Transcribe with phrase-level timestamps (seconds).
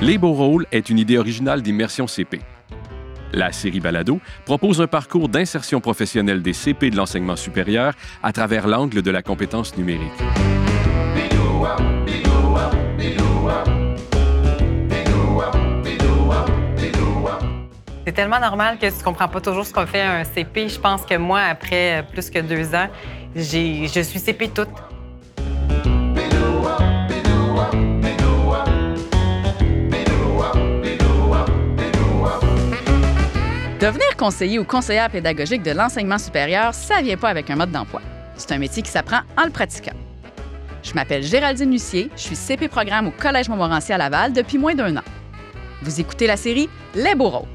[0.00, 2.40] Les beaux rôles est une idée originale d'Immersion CP.
[3.32, 8.66] La série Balado propose un parcours d'insertion professionnelle des CP de l'enseignement supérieur à travers
[8.66, 10.10] l'angle de la compétence numérique.
[18.06, 20.70] C'est tellement normal que tu comprends pas toujours ce qu'on fait un CP.
[20.70, 22.88] Je pense que moi, après plus que deux ans,
[23.36, 24.70] je suis CP toute.
[33.80, 38.02] Devenir conseiller ou conseillère pédagogique de l'enseignement supérieur, ça vient pas avec un mode d'emploi.
[38.34, 39.94] C'est un métier qui s'apprend en le pratiquant.
[40.82, 44.74] Je m'appelle Géraldine Lucier, je suis CP programme au Collège Montmorency à Laval depuis moins
[44.74, 45.04] d'un an.
[45.82, 47.46] Vous écoutez la série Les rôles.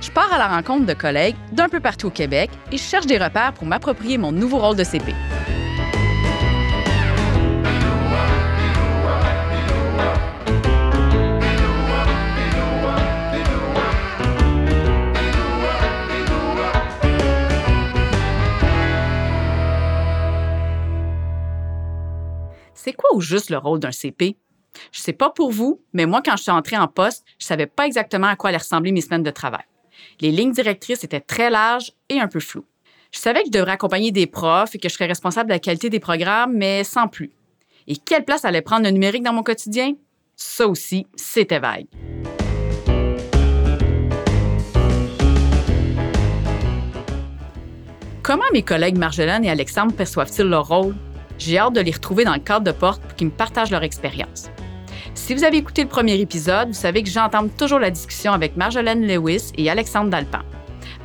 [0.00, 3.06] Je pars à la rencontre de collègues d'un peu partout au Québec et je cherche
[3.06, 5.12] des repères pour m'approprier mon nouveau rôle de CP.
[23.10, 24.36] Au juste le rôle d'un CP?
[24.92, 27.66] Je sais pas pour vous, mais moi, quand je suis entrée en poste, je savais
[27.66, 29.64] pas exactement à quoi allaient ressembler mes semaines de travail.
[30.20, 32.66] Les lignes directrices étaient très larges et un peu floues.
[33.10, 35.58] Je savais que je devrais accompagner des profs et que je serais responsable de la
[35.58, 37.32] qualité des programmes, mais sans plus.
[37.86, 39.94] Et quelle place allait prendre le numérique dans mon quotidien?
[40.36, 41.86] Ça aussi, c'était vague.
[48.22, 50.94] Comment mes collègues Marjolaine et Alexandre perçoivent-ils leur rôle?
[51.38, 53.84] J'ai hâte de les retrouver dans le cadre de porte pour qu'ils me partagent leur
[53.84, 54.50] expérience.
[55.14, 58.56] Si vous avez écouté le premier épisode, vous savez que j'entame toujours la discussion avec
[58.56, 60.40] Marjolaine Lewis et Alexandre Dalpan.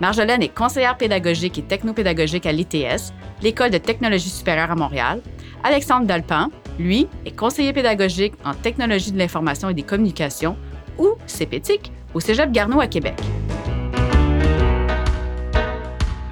[0.01, 5.21] Marjolaine est conseillère pédagogique et technopédagogique à l'ITS, l'École de technologie supérieure à Montréal.
[5.63, 10.57] Alexandre Dalpan, lui, est conseiller pédagogique en technologie de l'information et des communications,
[10.97, 13.15] ou CPTIC, au Cégep Garneau à Québec.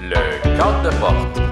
[0.01, 1.50] Le cadre de porte.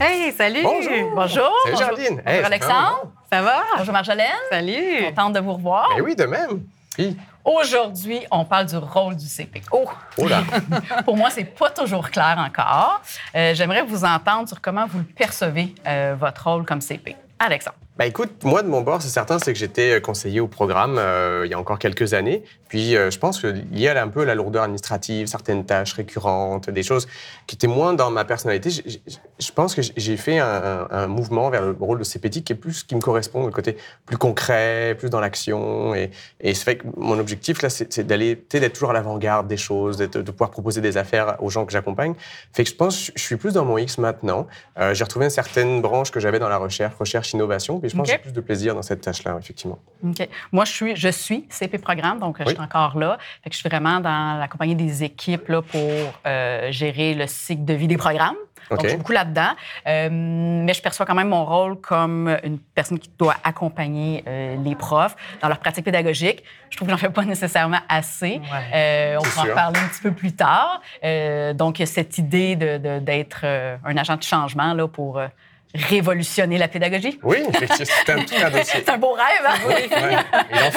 [0.00, 0.62] Hey, salut!
[0.62, 1.10] Bonjour!
[1.12, 1.52] Bonjour!
[1.76, 2.22] Salut!
[2.24, 3.12] Bonjour, Alexandre!
[3.32, 3.62] Ça va?
[3.76, 4.26] Bonjour, Marjolaine!
[4.48, 5.04] Salut!
[5.06, 5.88] Contente de vous revoir.
[5.96, 6.62] Ben oui, de même.
[6.94, 9.62] Puis, Aujourd'hui, on parle du rôle du CP.
[9.72, 9.86] Oh!
[10.18, 10.42] oh là!
[11.04, 13.00] Pour moi, c'est pas toujours clair encore.
[13.34, 17.16] Euh, J'aimerais vous entendre sur comment vous le percevez, euh, votre rôle comme CP.
[17.38, 17.76] Alexandre.
[17.98, 20.98] Ben écoute, moi de mon bord, c'est certain, c'est que j'étais euh, conseiller au programme
[20.98, 22.44] euh, il y a encore quelques années.
[22.68, 26.70] Puis euh, je pense que lié à un peu la lourdeur administrative, certaines tâches récurrentes,
[26.70, 27.08] des choses
[27.48, 31.62] qui étaient moins dans ma personnalité, je, pense que j'ai fait un, un- mouvement vers
[31.62, 33.76] le rôle de CPT qui est plus qui me correspond, le côté
[34.06, 35.92] plus concret, plus dans l'action.
[35.96, 39.48] Et, et ça fait que mon objectif là, c'est c'est d'aller, d'être toujours à l'avant-garde
[39.48, 42.14] des choses, de pouvoir proposer des affaires aux gens que j'accompagne.
[42.52, 44.46] Fait que je pense, je suis plus dans mon X maintenant.
[44.78, 47.80] Euh, j'ai retrouvé une certaine branche que j'avais dans la recherche, recherche, innovation.
[47.88, 48.06] Je pense OK.
[48.06, 49.78] que j'ai plus de plaisir dans cette tâche-là, effectivement.
[50.04, 50.28] OK.
[50.52, 53.18] Moi, je suis, je suis CP Programme, donc euh, je suis encore là.
[53.42, 55.80] Fait que je suis vraiment dans la compagnie des équipes là, pour
[56.26, 58.36] euh, gérer le cycle de vie des programmes.
[58.70, 58.84] Donc, OK.
[58.84, 59.52] je suis beaucoup là-dedans.
[59.86, 64.56] Euh, mais je perçois quand même mon rôle comme une personne qui doit accompagner euh,
[64.62, 66.44] les profs dans leur pratique pédagogique.
[66.68, 68.42] Je trouve que j'en fais pas nécessairement assez.
[68.74, 70.82] Euh, on pourra en parler un petit peu plus tard.
[71.02, 74.74] Euh, donc, il y a cette idée de- de- d'être euh, un agent de changement
[74.74, 75.28] là, pour euh,
[75.74, 77.18] révolutionner la pédagogie.
[77.22, 78.80] Oui, effectivement, c'est un, tout un dossier.
[78.84, 79.54] C'est un beau rêve, hein?
[79.66, 79.88] Ouais,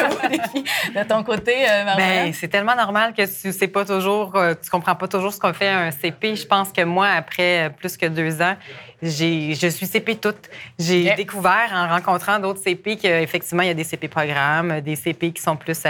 [0.09, 0.65] beau défi.
[0.93, 2.25] De ton côté, euh, Marjolaine?
[2.25, 5.39] Ben, c'est tellement normal que tu sais pas toujours, euh, tu comprends pas toujours ce
[5.39, 6.35] qu'on fait un CP.
[6.35, 8.55] Je pense que moi, après euh, plus que deux ans,
[9.01, 10.49] j'ai, je suis CP toute.
[10.77, 15.31] J'ai découvert en rencontrant d'autres CP qu'effectivement, il y a des CP programmes, des CP
[15.31, 15.81] qui sont plus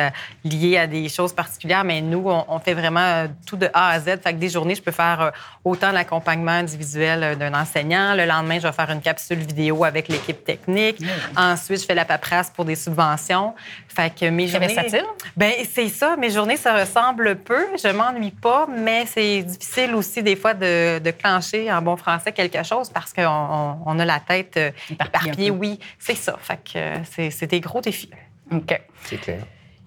[0.46, 4.00] liés à des choses particulières, mais nous, on, on fait vraiment tout de A à
[4.00, 4.22] Z.
[4.24, 5.32] Fait que des journées, je peux faire
[5.66, 8.14] autant l'accompagnement individuel d'un enseignant.
[8.16, 11.02] Le lendemain, je vais faire une capsule vidéo avec l'équipe technique.
[11.36, 13.54] Ensuite, je fais la paperasse pour des subventions.
[13.88, 14.68] Fait que mes journées...
[14.68, 15.06] versatile.
[15.36, 16.16] Ben c'est ça.
[16.18, 17.68] Mes journées se ressemblent peu.
[17.82, 22.32] Je m'ennuie pas, mais c'est difficile aussi des fois de, de clencher en bon français
[22.32, 25.52] quelque chose parce qu'on on, on a la tête euh, Éparpillée.
[25.52, 26.38] Oui, c'est ça.
[26.42, 28.12] Fait que euh, c'est c'est des gros défis.
[28.52, 28.82] OK.
[29.04, 29.44] C'est clair.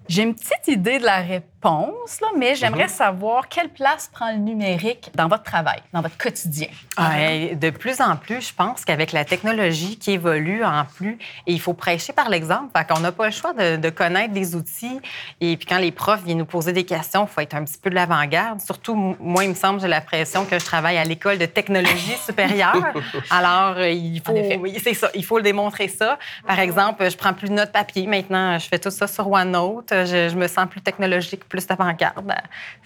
[0.07, 4.37] J'ai une petite idée de la réponse, là, mais j'aimerais savoir quelle place prend le
[4.37, 6.67] numérique dans votre travail, dans votre quotidien?
[6.97, 11.17] Ouais, de plus en plus, je pense qu'avec la technologie qui évolue en plus,
[11.47, 12.71] et il faut prêcher par l'exemple.
[12.87, 14.99] Qu'on n'a pas le choix de, de connaître des outils.
[15.41, 17.79] Et puis quand les profs viennent nous poser des questions, il faut être un petit
[17.81, 18.61] peu de l'avant-garde.
[18.61, 22.93] Surtout, moi, il me semble, j'ai l'impression que je travaille à l'école de technologie supérieure.
[23.31, 24.35] Alors, euh, il faut,
[24.83, 26.19] c'est ça, il faut le démontrer ça.
[26.45, 28.59] Par exemple, je prends plus de notes papier maintenant.
[28.59, 29.89] Je fais tout ça sur OneNote.
[29.91, 32.33] Je, je me sens plus technologique, plus d'avant-garde.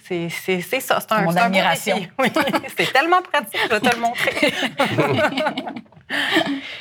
[0.03, 0.99] C'est c'est- c'est ça.
[0.99, 1.97] C'est un, Mon un admiration.
[2.19, 2.31] Oui,
[2.77, 4.53] c'est tellement pratique, je vais te le montrer.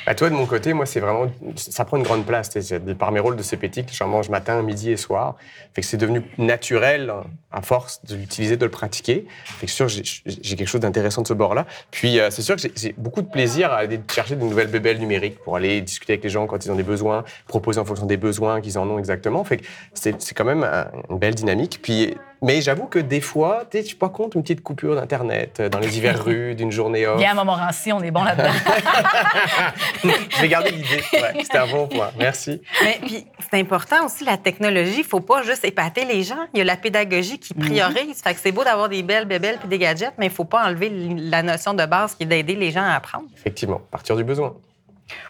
[0.05, 1.27] Bah, toi, de mon côté, moi, c'est vraiment.
[1.55, 2.49] Ça prend une grande place.
[2.97, 5.35] Par mes rôles de CPTIC, j'en mange matin, midi et soir.
[5.75, 9.27] Fait que c'est devenu naturel, hein, à force de l'utiliser, de le pratiquer.
[9.45, 11.67] Fait que sûr, j'ai quelque chose d'intéressant de ce bord-là.
[11.91, 14.97] Puis, euh, c'est sûr que j'ai- beaucoup de plaisir à aller chercher de nouvelles bébelles
[14.99, 18.07] numériques pour aller discuter avec les gens quand ils ont des besoins, proposer en fonction
[18.07, 19.43] des besoins qu'ils en ont exactement.
[19.43, 21.79] Fait que c'est quand même un- une belle dynamique.
[21.83, 24.95] Puis, mais j'avoue que des fois, tu sais, je suis pas contre une petite coupure
[24.95, 27.19] d'Internet euh, dans les divers rues d'une journée off.
[27.19, 28.49] Viens à Montmorency, on est bon là-dedans.
[30.03, 31.03] Je vais garder l'idée.
[31.13, 32.11] Ouais, C'était un bon point.
[32.17, 32.61] Merci.
[32.83, 34.99] Mais puis, c'est important aussi, la technologie.
[34.99, 36.47] Il faut pas juste épater les gens.
[36.53, 38.21] Il y a la pédagogie qui priorise.
[38.21, 40.65] Fait que c'est beau d'avoir des belles bébelles puis des gadgets, mais il faut pas
[40.65, 43.25] enlever la notion de base qui est d'aider les gens à apprendre.
[43.35, 44.55] Effectivement, partir du besoin.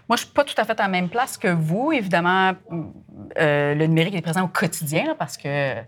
[0.07, 1.91] Moi, je suis pas tout à fait à la même place que vous.
[1.91, 2.53] Évidemment,
[3.37, 5.81] euh, le numérique est présent au quotidien là, parce que euh,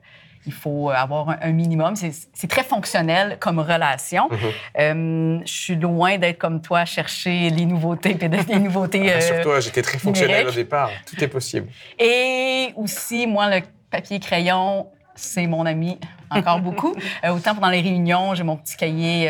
[0.46, 1.96] il faut avoir un, un minimum.
[1.96, 4.30] C'est très fonctionnel comme relation.
[4.80, 9.12] Euh, je suis loin d'être comme toi, chercher les nouveautés, des nouveautés.
[9.12, 10.90] euh, Rassure-toi, j'étais très fonctionnel au départ.
[11.06, 11.68] Tout est possible.
[12.00, 16.00] Et aussi, moi, le papier crayon, c'est mon ami
[16.30, 16.96] encore beaucoup.
[17.24, 19.30] Euh, autant pendant les réunions, j'ai mon petit cahier,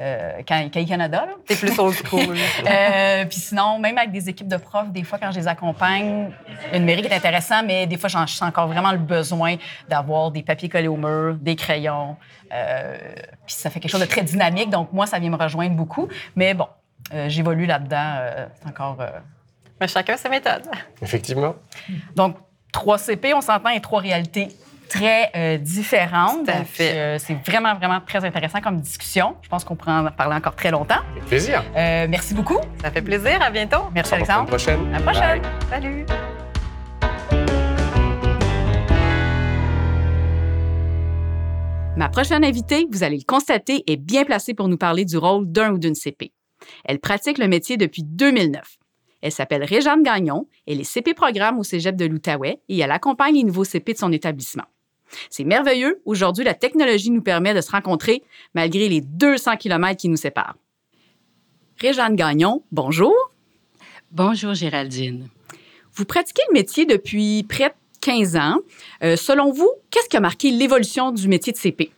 [0.00, 1.26] euh, Ca- cahier Canada.
[1.48, 2.36] C'est plus old school.
[2.66, 6.30] Euh, puis sinon, même avec des équipes de profs, des fois, quand je les accompagne,
[6.72, 9.56] le numérique est intéressant, mais des fois, j'en je sens encore vraiment le besoin
[9.88, 12.16] d'avoir des papiers collés au mur, des crayons.
[12.52, 12.96] Euh,
[13.46, 14.70] puis ça fait quelque chose de très dynamique.
[14.70, 16.08] Donc, moi, ça vient me rejoindre beaucoup.
[16.36, 16.66] Mais bon,
[17.14, 18.14] euh, j'évolue là-dedans.
[18.20, 18.96] euh, c'est encore.
[19.00, 19.08] euh,
[19.80, 20.68] mais chacun ses méthodes.
[21.00, 21.54] Effectivement.
[22.14, 22.36] Donc,
[22.72, 24.48] 3 CP, on s'entend, et trois réalités
[24.92, 26.44] très euh, différentes.
[26.44, 26.92] Tout à Donc, fait.
[26.96, 29.36] euh, c'est vraiment, vraiment très intéressant comme discussion.
[29.42, 31.00] Je pense qu'on pourrait en parler encore très longtemps.
[31.12, 31.64] Avec plaisir.
[31.76, 32.58] Euh, merci beaucoup.
[32.82, 33.40] Ça fait plaisir.
[33.42, 33.84] À bientôt.
[33.94, 34.48] Merci, À la Alexandre.
[34.48, 34.94] prochaine.
[34.94, 35.40] À la prochaine.
[35.42, 35.50] Bye.
[35.70, 36.06] Salut.
[41.96, 45.50] Ma prochaine invitée, vous allez le constater, est bien placée pour nous parler du rôle
[45.50, 46.32] d'un ou d'une CP.
[46.84, 48.78] Elle pratique le métier depuis 2009.
[49.20, 53.34] Elle s'appelle Réjeanne Gagnon, elle est CP programme au Cégep de l'Outaouais et elle accompagne
[53.34, 54.64] les nouveaux CP de son établissement.
[55.30, 58.22] C'est merveilleux, aujourd'hui la technologie nous permet de se rencontrer
[58.54, 60.56] malgré les 200 km qui nous séparent.
[61.78, 63.14] Réjeanne Gagnon, bonjour.
[64.10, 65.28] Bonjour Géraldine.
[65.94, 68.58] Vous pratiquez le métier depuis près de 15 ans.
[69.02, 71.90] Euh, selon vous, qu'est-ce qui a marqué l'évolution du métier de CP?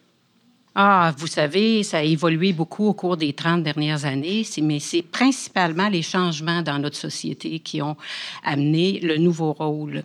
[0.76, 5.02] Ah, vous savez, ça a évolué beaucoup au cours des 30 dernières années, mais c'est
[5.02, 7.96] principalement les changements dans notre société qui ont
[8.43, 10.02] amené le nouveau rôle.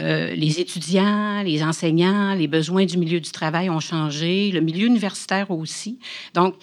[0.00, 4.86] Euh, les étudiants, les enseignants, les besoins du milieu du travail ont changé, le milieu
[4.86, 5.98] universitaire aussi.
[6.34, 6.54] Donc,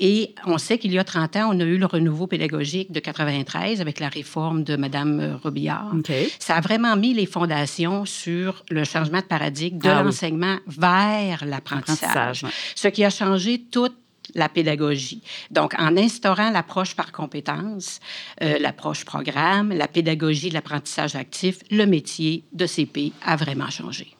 [0.00, 2.98] et on sait qu'il y a 30 ans, on a eu le renouveau pédagogique de
[2.98, 5.92] 93 avec la réforme de Mme Robillard.
[6.40, 10.06] Ça a vraiment mis les fondations sur le changement de paradigme de Ah oui.
[10.06, 12.50] l'enseignement vers l'apprentissage, ouais.
[12.74, 13.94] ce qui a changé toute
[14.34, 15.22] la pédagogie.
[15.50, 18.00] Donc, en instaurant l'approche par compétences,
[18.42, 24.16] euh, l'approche programme, la pédagogie de l'apprentissage actif, le métier de CP a vraiment changé.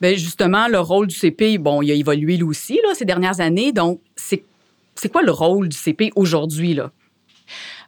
[0.00, 3.40] Bien, justement, le rôle du CP, bon, il a évolué lui aussi là, ces dernières
[3.40, 3.72] années.
[3.72, 4.42] Donc, c'est,
[5.12, 6.74] quoi le rôle du CP aujourd'hui?
[6.74, 6.90] Là?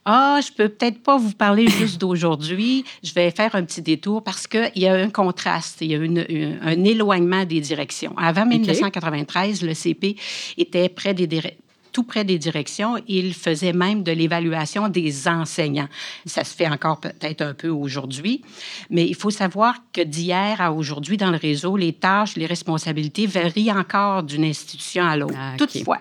[0.04, 2.84] Ah, je peux peut-être pas vous parler juste d'aujourd'hui.
[3.04, 5.98] Je vais faire un petit détour parce qu'il y a un contraste, il y a
[5.98, 8.12] une- une- un éloignement des directions.
[8.18, 10.16] Avant 1993, le CP
[10.58, 11.52] était près des dir-
[11.92, 12.96] tout près des directions.
[13.06, 15.88] Il faisait même de l'évaluation des enseignants.
[16.26, 18.40] Ça se fait encore peut-être un peu aujourd'hui,
[18.90, 23.26] mais il faut savoir que d'hier à aujourd'hui, dans le réseau, les tâches, les responsabilités
[23.26, 25.34] varient encore d'une institution à l'autre.
[25.38, 25.52] Ah.
[25.58, 25.98] Toutefois,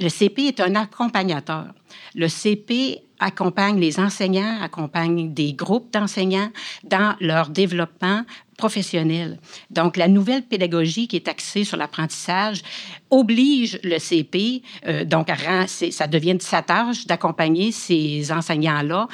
[0.00, 1.66] le CP est un accompagnateur.
[2.14, 6.50] Le CP accompagne les enseignants, accompagne des groupes d'enseignants
[6.84, 8.24] dans leur développement
[8.56, 9.38] professionnel.
[9.70, 12.62] Donc, la nouvelle pédagogie qui est axée sur l'apprentissage
[13.10, 15.28] oblige le CP, euh, donc,
[15.66, 19.08] ça devient sa tâche d'accompagner ces enseignants-là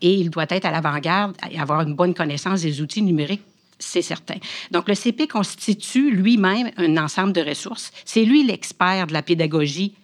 [0.00, 3.42] et il doit être à l'avant-garde et avoir une bonne connaissance des outils numériques
[3.78, 4.36] c'est certain.
[4.70, 7.92] Donc, le CP constitue lui-même un ensemble de ressources.
[8.06, 9.94] C'est lui l'expert de la pédagogie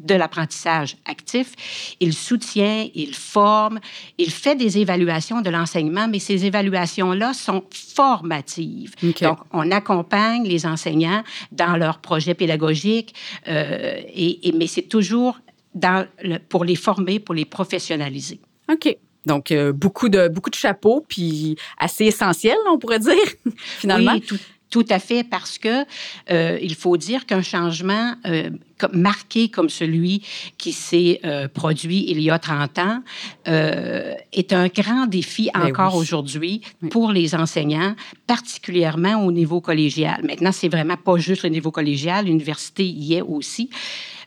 [0.00, 1.52] de l'apprentissage actif.
[2.00, 3.78] Il soutient, il forme,
[4.18, 8.94] il fait des évaluations de l'enseignement, mais ces évaluations-là sont formatives.
[9.28, 13.14] Donc, on accompagne les enseignants dans leurs projets pédagogiques,
[13.48, 15.38] euh, et, et- mais c'est toujours
[15.74, 18.40] dans le- pour les former, pour les professionnaliser.
[18.72, 18.96] OK.
[19.26, 23.14] Donc, euh, beaucoup, de, beaucoup de chapeaux, puis assez essentiel, on pourrait dire,
[23.56, 24.12] finalement.
[24.14, 24.38] Oui, tout,
[24.70, 25.84] Tout à fait, parce que
[26.30, 28.50] euh, il faut dire qu'un changement euh,
[28.92, 30.22] marqué comme celui
[30.58, 33.02] qui s'est euh, produit il y a 30 ans
[33.46, 36.00] est un grand défi Ben encore oui.
[36.00, 36.60] aujourd'hui
[36.90, 37.96] pour les enseignants,
[38.28, 40.22] particulièrement au niveau collégial.
[40.24, 43.70] Maintenant, c'est vraiment pas juste le niveau collégial, l'université y est aussi.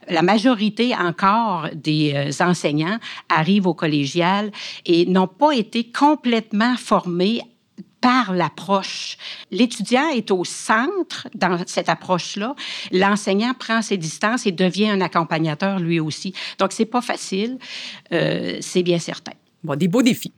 [0.09, 4.51] La majorité encore des enseignants arrivent au collégial
[4.85, 7.41] et n'ont pas été complètement formés
[8.03, 9.17] par l'approche.
[9.49, 12.53] L'étudiant est au centre dans cette approche-là.
[12.91, 16.33] L'enseignant prend ses distances et devient un accompagnateur lui aussi.
[16.59, 17.57] Donc, c'est pas facile,
[18.11, 19.31] euh, c'est bien certain.
[19.63, 20.33] Bon, des beaux défis.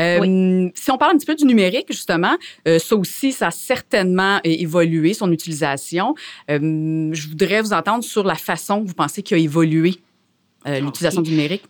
[0.00, 2.36] Euh, Si on parle un petit peu du numérique, justement,
[2.66, 6.16] euh, ça aussi, ça a certainement évolué, son utilisation.
[6.48, 10.00] Je voudrais vous entendre sur la façon que vous pensez qu'il a évolué
[10.66, 11.62] euh, l'utilisation du numérique.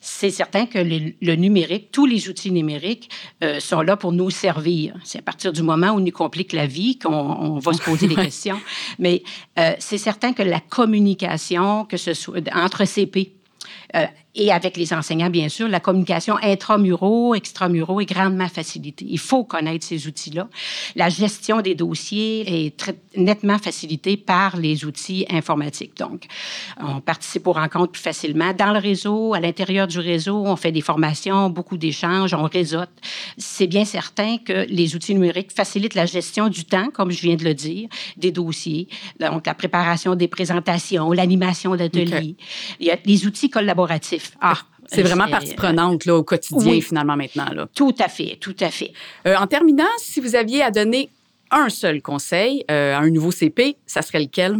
[0.00, 3.10] C'est certain que le, le numérique, tous les outils numériques
[3.44, 4.94] euh, sont là pour nous servir.
[5.04, 8.08] C'est à partir du moment où nous compliquent la vie qu'on on va se poser
[8.14, 8.60] des questions.
[8.98, 9.22] Mais
[9.58, 13.32] euh, c'est certain que la communication, que ce soit entre CP,
[13.96, 14.06] euh,
[14.36, 19.04] et avec les enseignants, bien sûr, la communication intramuraux, extramuraux est grandement facilitée.
[19.08, 20.48] Il faut connaître ces outils-là.
[20.94, 25.96] La gestion des dossiers est très nettement facilitée par les outils informatiques.
[25.96, 26.26] Donc,
[26.80, 28.52] on participe aux rencontres plus facilement.
[28.52, 32.90] Dans le réseau, à l'intérieur du réseau, on fait des formations, beaucoup d'échanges, on réseaute.
[33.36, 37.34] C'est bien certain que les outils numériques facilitent la gestion du temps, comme je viens
[37.34, 38.86] de le dire, des dossiers,
[39.18, 42.36] donc la préparation des présentations, l'animation d'ateliers.
[42.78, 43.79] Il y a les outils collaboratifs.
[44.40, 44.54] Ah,
[44.86, 46.82] C'est vraiment partie prenante là, au quotidien, Oui.
[46.82, 47.48] finalement, maintenant.
[47.52, 47.68] Là.
[47.74, 48.92] Tout à fait, tout à fait.
[49.26, 51.08] Euh, en terminant, si vous aviez à donner
[51.50, 54.58] un seul conseil euh, à un nouveau CP, ça serait lequel?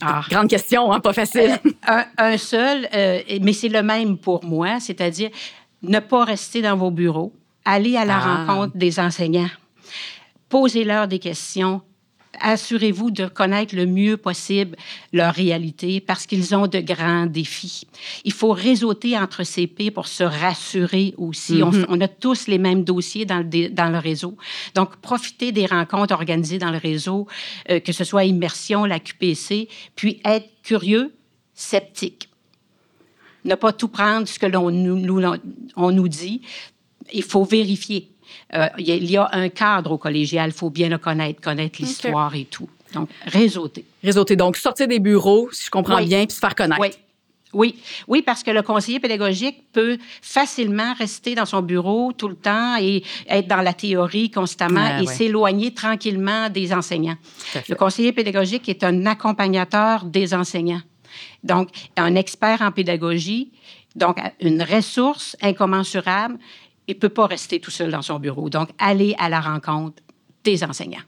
[0.00, 0.22] Ah.
[0.28, 1.58] Grande question, hein, pas facile.
[1.86, 5.30] un, un seul, euh, mais c'est le même pour moi, c'est-à-dire
[5.82, 7.32] ne pas rester dans vos bureaux,
[7.64, 8.44] aller à la Ah.
[8.46, 9.48] rencontre des enseignants,
[10.48, 11.80] posez-leur des questions.
[12.40, 14.76] Assurez-vous de connaître le mieux possible
[15.12, 17.86] leur réalité parce qu'ils ont de grands défis.
[18.24, 21.62] Il faut réseauter entre CP pour se rassurer aussi.
[21.62, 21.86] On- Mhm.
[21.88, 24.36] on, a tous les mêmes dossiers dans le, dé- dans le réseau.
[24.74, 27.26] Donc, profitez des rencontres organisées dans le réseau,
[27.70, 31.14] euh, que ce soit Immersion, la QPC, puis être curieux,
[31.54, 32.28] sceptique.
[33.44, 35.22] Ne pas tout prendre ce que l'on nous, nous-
[35.76, 36.42] on nous dit.
[37.12, 38.10] Il faut vérifier.
[38.54, 42.34] Euh, il y a- un cadre au collégial, il faut bien le connaître, connaître l'histoire
[42.34, 42.68] et tout.
[42.94, 43.84] Donc, réseauter.
[44.02, 46.06] Réseauter, donc sortir des bureaux, si je comprends Oui.
[46.06, 46.80] bien, puis se faire connaître.
[46.80, 46.88] Oui.
[47.52, 52.34] Oui, oui, parce que le conseiller pédagogique peut facilement rester dans son bureau tout le
[52.34, 55.14] temps et être dans la théorie constamment Ah, et ouais.
[55.14, 57.16] s'éloigner tranquillement des enseignants.
[57.68, 60.82] Le conseiller pédagogique est un accompagnateur des enseignants.
[61.44, 63.52] Donc, un expert en pédagogie,
[63.94, 66.36] donc une ressource incommensurable
[66.88, 68.48] et peut pas rester tout seul dans son bureau.
[68.48, 70.02] Donc, aller à la rencontre
[70.44, 71.02] des enseignants.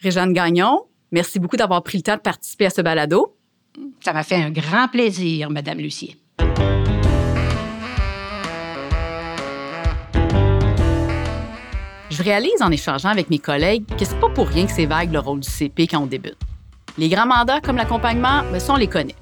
[0.00, 3.36] Réjeanne Gagnon, merci beaucoup d'avoir pris le temps de participer à ce balado.
[4.00, 6.16] Ça m'a fait un grand plaisir, Madame Lucier.
[12.08, 15.12] Je réalise en échangeant avec mes collègues que c'est pas pour rien que c'est vague
[15.12, 16.38] le rôle du CP quand on débute.
[16.96, 19.16] Les grands mandats comme l'accompagnement, ben, ça, on les connaît.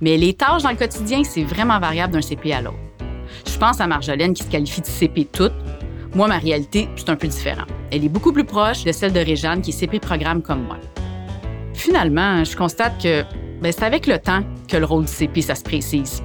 [0.00, 2.87] Mais les tâches dans le quotidien, c'est vraiment variable d'un CP à l'autre.
[3.46, 5.52] Je pense à Marjolaine qui se qualifie de CP toute.
[6.14, 7.64] Moi, ma réalité, c'est un peu différent.
[7.90, 10.78] Elle est beaucoup plus proche de celle de Réjeanne qui est CP programme comme moi.
[11.74, 13.24] Finalement, je constate que
[13.60, 16.22] ben, c'est avec le temps que le rôle du CP, ça se précise.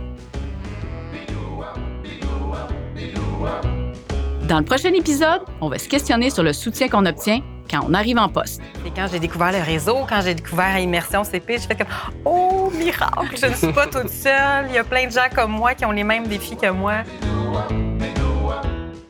[4.47, 7.41] Dans le prochain épisode, on va se questionner sur le soutien qu'on obtient
[7.73, 8.61] quand on arrive en poste.
[8.85, 11.87] Et quand j'ai découvert le réseau, quand j'ai découvert Immersion CP, j'ai fait comme
[12.23, 14.67] Oh, miracle, je ne suis pas toute seule.
[14.69, 16.97] Il y a plein de gens comme moi qui ont les mêmes défis que moi.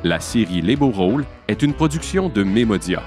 [0.05, 3.03] La série Les Beaux Rôles est une production de Mémodia